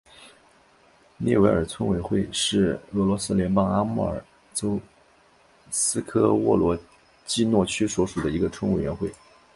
[1.17, 4.79] 涅韦尔村委员会是俄罗斯联邦阿穆尔州
[5.69, 6.75] 斯科沃罗
[7.27, 9.13] 季诺区所属的一个村委员会。